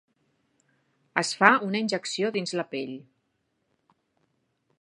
Es 1.23 1.33
fa 1.41 1.51
una 1.67 1.83
injecció 1.85 2.33
dins 2.39 2.57
la 2.61 2.67
pell. 2.75 2.99